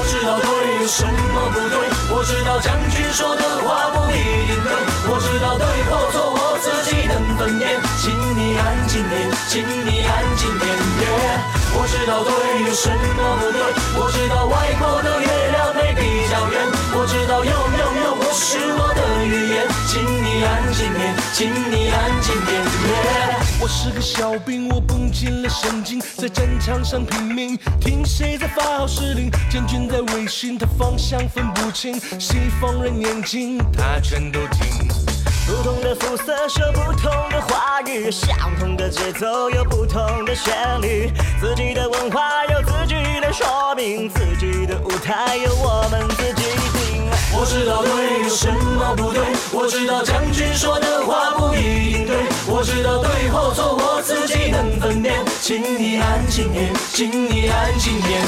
[0.00, 0.48] 我知道对
[0.80, 1.76] 有什么不对，
[2.08, 4.16] 我知道将军说的话不一
[4.48, 4.72] 定对，
[5.12, 10.72] 我知道对或错我自己能分辨，请你安静点，请你安静点。
[11.76, 12.32] 我知道对
[12.64, 13.60] 有什么不对，
[14.00, 16.64] 我知道外国的月亮没比较圆，
[16.96, 23.39] 我知道有有有不是我的语言，请你安静点，请你安静点。
[23.62, 34.88] 我是个小兵，我绷紧了神经，在战场上拼命，听谁在发号施令，将军在微醺，他方向分不清，西方人眼睛他全都听。
[35.46, 47.10] 不同的肤色说不同的话语，相同的节奏有不同的旋律，自己的文化有自己的说明，自己的舞台有我们自己定。
[47.32, 51.89] 我知道对有什么不对，我知道将军说的话不一定，
[52.60, 58.20] 我知道对或错我自己能分辨，请你安静点，请你安静点。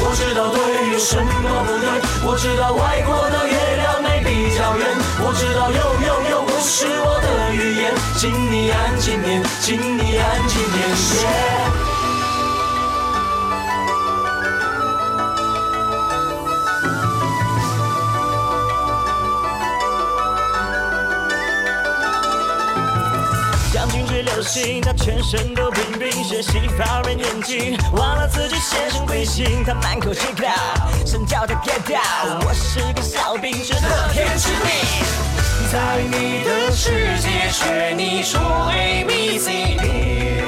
[0.00, 0.56] 我知道对
[0.94, 4.88] 有什么不对，我知道外国的月亮没比较圆，
[5.20, 11.63] 我知道有有有不是我的语言，请你安静点，请你安静点。
[24.82, 30.44] 他全身都冰冰，学习发人眼睛，忘了自己先生贵姓，他满口粗口，
[31.06, 32.44] 想叫他 get out。
[32.44, 34.68] 我是个小兵，是乐天知命。
[35.72, 38.38] 在你的世界学你说
[38.70, 40.43] A B C D，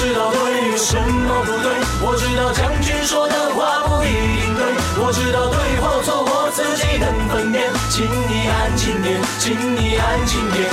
[0.00, 1.70] 知道对有什么不对，
[2.00, 4.64] 我知道将军说的话不一定对，
[4.96, 10.64] 我知道对或错我自己能分辨，请你安静点，请你安静点。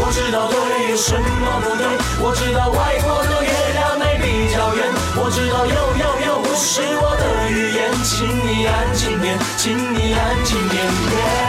[0.00, 0.56] 我知道对
[0.90, 1.84] 有什么不对，
[2.24, 4.88] 我知道外国的月亮没比较圆，
[5.20, 10.80] 我知道又又又不是我的语言，请你安静点，请你安静点。
[10.88, 11.41] 我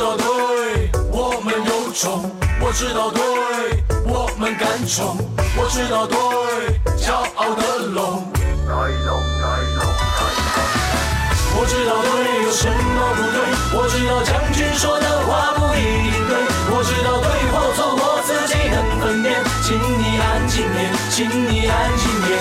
[0.00, 2.24] 道对我们有种，
[2.58, 3.20] 我知道对
[4.06, 5.14] 我们敢冲，
[5.58, 6.16] 我知道对
[6.96, 8.24] 骄傲的龙。
[11.52, 12.08] 我知道对
[12.44, 13.36] 有什么不对，
[13.76, 15.78] 我知道将军说的话不一
[16.08, 16.32] 定对，
[16.72, 22.40] 我知道对或错我自己能分辨，请你安静点，请你安静点。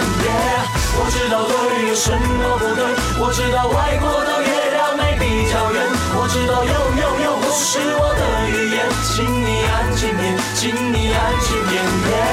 [0.96, 2.88] 我知道对有什么不对，
[3.20, 3.68] 我知道
[7.62, 12.29] 是我的语言，请你安静点，请你安静点。